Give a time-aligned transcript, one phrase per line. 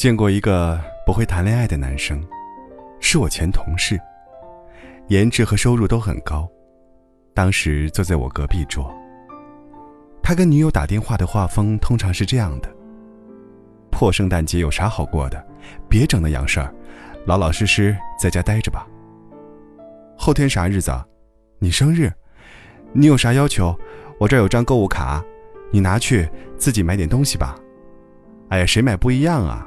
[0.00, 2.26] 见过一个不会谈恋爱的男生，
[3.00, 4.00] 是我前同事，
[5.08, 6.48] 颜值和收入都很高，
[7.34, 8.90] 当时坐在我隔壁桌。
[10.22, 12.74] 他跟女友打电话的画风通常是这样的：
[13.90, 15.46] 破圣诞节有啥好过的？
[15.86, 16.74] 别整那洋事儿，
[17.26, 18.86] 老老实实在家待着吧。
[20.16, 20.90] 后天啥日子？
[21.58, 22.10] 你生日？
[22.94, 23.78] 你有啥要求？
[24.18, 25.22] 我这儿有张购物卡，
[25.70, 27.54] 你拿去自己买点东西吧。
[28.48, 29.66] 哎呀，谁买不一样啊？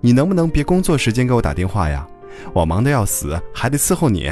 [0.00, 2.06] 你能不能别工作时间给我打电话呀？
[2.52, 4.30] 我忙得要死，还得伺候你。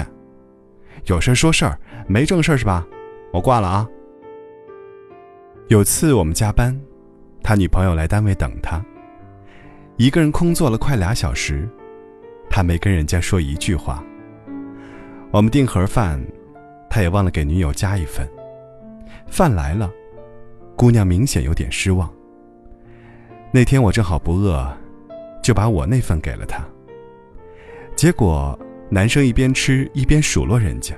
[1.07, 2.87] 有事说事儿，没正事儿是吧？
[3.33, 3.89] 我挂了啊。
[5.69, 6.79] 有次我们加班，
[7.43, 8.81] 他女朋友来单位等他，
[9.97, 11.69] 一个人空坐了快俩小时，
[12.49, 14.03] 他没跟人家说一句话。
[15.33, 16.25] 我们订盒饭，
[16.89, 18.29] 他也忘了给女友加一份。
[19.27, 19.91] 饭来了，
[20.77, 22.09] 姑娘明显有点失望。
[23.51, 24.73] 那天我正好不饿。
[25.47, 26.67] 就把我那份给了他。
[27.95, 28.59] 结果
[28.91, 30.93] 男生一边吃一边数落人家：“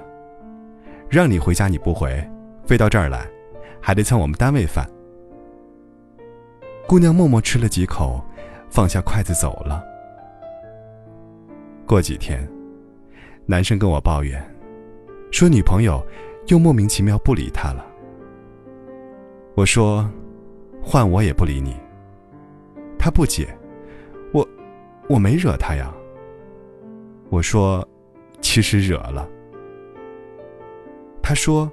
[1.06, 2.26] 让你回家你不回，
[2.64, 3.28] 飞到这儿来，
[3.78, 4.88] 还得蹭我们单位饭。”
[6.88, 8.24] 姑娘默默吃了几口，
[8.70, 9.84] 放下筷子走了。
[11.84, 12.48] 过几天，
[13.44, 14.42] 男生跟我抱怨，
[15.30, 16.02] 说女朋友
[16.46, 17.84] 又莫名其妙不理他了。
[19.54, 20.10] 我说
[20.82, 21.76] ：“换我也不理你。”
[22.98, 23.46] 他不解。
[25.08, 25.92] 我没惹他呀。
[27.30, 27.86] 我说，
[28.40, 29.28] 其实惹了。
[31.22, 31.70] 他说，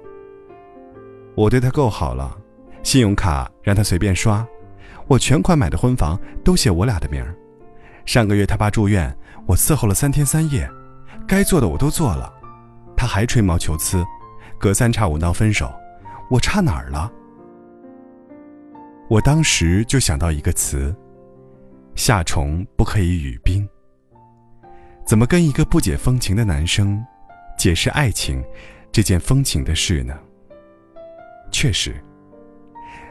[1.34, 2.36] 我对他够好了，
[2.82, 4.46] 信用卡让他随便刷，
[5.06, 7.34] 我全款买的婚房都写我俩的名儿。
[8.04, 10.68] 上个月他爸住院，我伺候了三天三夜，
[11.26, 12.32] 该做的我都做了，
[12.96, 14.04] 他还吹毛求疵，
[14.58, 15.72] 隔三差五闹分手，
[16.30, 17.10] 我差哪儿了？
[19.08, 20.94] 我当时就想到一个词。
[21.96, 23.66] 夏虫不可以语冰。
[25.04, 27.02] 怎么跟一个不解风情的男生
[27.56, 28.44] 解释爱情
[28.92, 30.14] 这件风情的事呢？
[31.50, 31.96] 确实，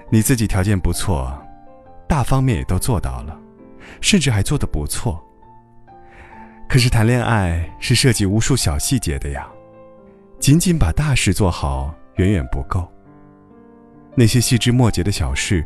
[0.10, 1.36] 你自己条件不错，
[2.08, 3.36] 大方面也都做到了，
[4.02, 5.20] 甚至还做得不错。
[6.70, 9.50] 可是谈恋爱是涉及无数小细节的呀，
[10.40, 12.88] 仅仅把大事做好远远不够。
[14.16, 15.66] 那些细枝末节的小事，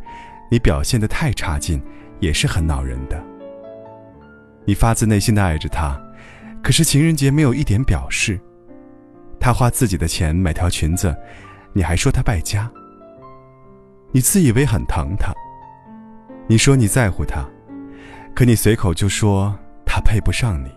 [0.50, 1.82] 你表现得太差劲。
[2.20, 3.22] 也是很恼人的。
[4.66, 6.00] 你发自内心的爱着他，
[6.62, 8.40] 可是情人节没有一点表示。
[9.40, 11.16] 他花自己的钱买条裙子，
[11.72, 12.70] 你还说他败家。
[14.12, 15.34] 你自以为很疼他，
[16.48, 17.48] 你说你在乎他，
[18.36, 20.70] 可你随口就说他配不上你。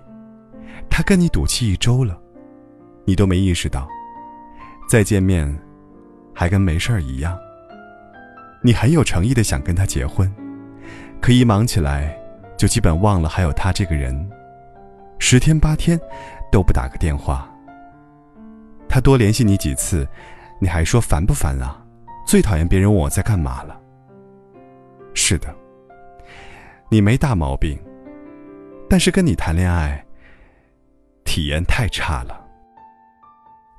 [0.89, 2.19] 他跟你赌气一周了，
[3.05, 3.89] 你都没意识到，
[4.89, 5.59] 再见面，
[6.35, 7.37] 还跟没事儿一样。
[8.63, 10.33] 你很有诚意的想跟他结婚。
[11.23, 12.19] 可一忙起来，
[12.59, 14.29] 就基本忘了还有他这个人，
[15.21, 15.97] 十天八天
[16.51, 17.49] 都不打个电话。
[18.89, 20.05] 他多联系你几次，
[20.61, 21.81] 你还说烦不烦啊？
[22.27, 23.81] 最讨厌别人问我在干嘛了。
[25.15, 25.55] 是的，
[26.89, 27.79] 你没大毛病，
[28.91, 30.05] 但是跟你谈恋爱，
[31.25, 32.45] 体验太差了。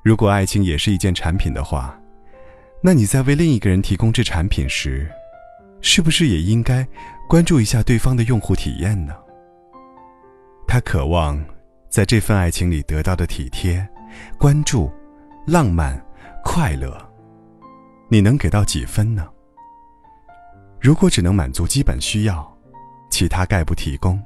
[0.01, 1.99] 如果爱情也是一件产品的话，
[2.81, 5.11] 那你在为另一个人提供这产品时，
[5.83, 6.87] 是不是也应该？
[7.29, 9.13] 关注一下对方的用户体验呢？
[10.67, 11.43] 他渴望
[11.89, 13.87] 在这份爱情里得到的体贴、
[14.37, 14.91] 关注、
[15.45, 15.99] 浪漫、
[16.43, 16.95] 快乐，
[18.09, 19.27] 你能给到几分呢？
[20.79, 22.57] 如果只能满足基本需要，
[23.09, 24.21] 其他概不提供，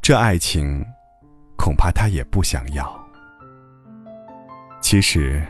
[0.00, 0.84] 这爱情
[1.56, 3.00] 恐怕他也不想要。
[4.80, 5.44] 其实，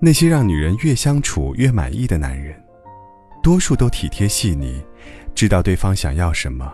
[0.00, 2.60] 那些让女人越相处越满意的男人，
[3.46, 4.82] 多数都体贴细腻。
[5.32, 6.68] 知道对方想要什么，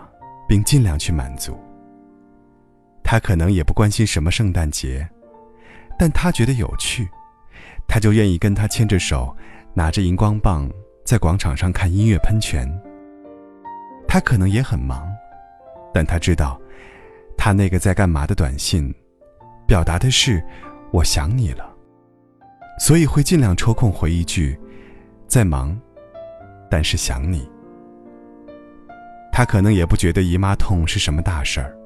[0.49, 1.61] 并尽量去满足。
[3.05, 5.07] 他可能也不关心什么圣诞节，
[5.99, 7.07] 但他觉得有趣，
[7.87, 9.37] 他就愿意跟他牵着手，
[9.75, 10.67] 拿着荧光棒
[11.05, 12.67] 在广场上看音乐喷泉。
[14.09, 15.07] 他可能也很忙，
[15.93, 16.59] 但他知道，
[17.37, 18.91] 他那个在干嘛的短信，
[19.67, 20.43] 表达的是
[20.91, 21.71] 我想你了，
[22.79, 24.59] 所以会尽量抽空回一句，
[25.27, 25.79] 在忙，
[26.73, 27.47] 但是想你。
[29.31, 31.77] 他可能也不觉得姨妈痛是什么大事儿，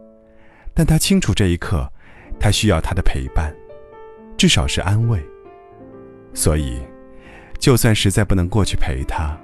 [0.72, 1.90] 但他清楚这一刻，
[2.38, 3.52] 他需要他的陪伴，
[4.36, 5.20] 至少是安慰。
[6.34, 6.80] 所以，
[7.58, 9.36] 就算实在不能过去陪他，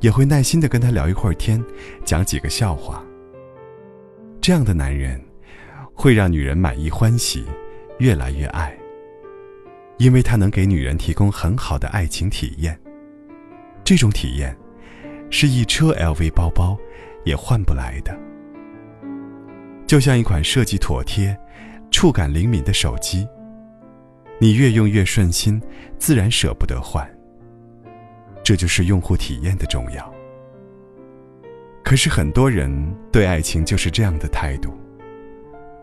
[0.00, 1.62] 也会耐心的跟他聊一会儿天，
[2.02, 3.04] 讲几个笑话。
[4.40, 5.22] 这样的男人，
[5.92, 7.44] 会让女人满意欢喜，
[7.98, 8.74] 越来越爱。
[9.98, 12.80] 因为他能给女人提供很好的爱情体验，
[13.84, 14.56] 这种体验，
[15.30, 16.76] 是一车 LV 包包。
[17.24, 18.18] 也换不来的。
[19.86, 21.38] 就像一款设计妥帖、
[21.90, 23.28] 触感灵敏的手机，
[24.38, 25.60] 你越用越顺心，
[25.98, 27.06] 自然舍不得换。
[28.42, 30.10] 这就是用户体验的重要。
[31.84, 32.72] 可是很多人
[33.12, 34.72] 对爱情就是这样的态度：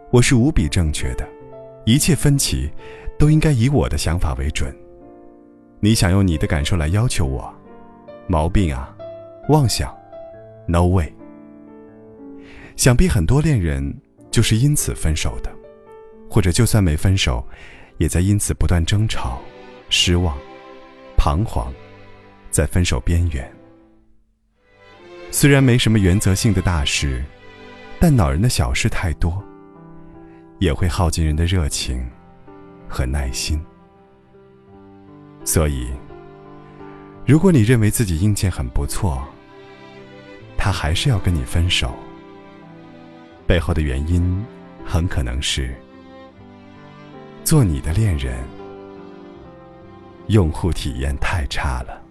[0.10, 1.30] 我是无比正确的，
[1.86, 2.68] 一切分歧
[3.20, 4.76] 都应该以我的想法为准。
[5.80, 7.54] 你想用你的感受来要求我，
[8.28, 8.97] 毛病啊，
[9.50, 9.96] 妄想
[10.68, 11.12] ，no way。
[12.76, 13.96] 想必很多恋人
[14.30, 15.50] 就是因此分手的，
[16.30, 17.46] 或者就算没分手，
[17.98, 19.40] 也在因此不断争吵、
[19.90, 20.38] 失望、
[21.18, 21.72] 彷徨，
[22.52, 23.50] 在分手边缘。
[25.32, 27.24] 虽然没什么原则性的大事，
[28.00, 29.44] 但恼人的小事太多，
[30.60, 32.06] 也会耗尽人的热情
[32.88, 33.60] 和耐心。
[35.44, 35.88] 所以，
[37.26, 39.28] 如果你认为自己硬件很不错，
[40.68, 41.96] 他还是要跟你分手，
[43.46, 44.46] 背后的原因
[44.86, 45.74] 很可能是
[47.42, 48.44] 做你的恋人，
[50.26, 52.02] 用户体验太差了。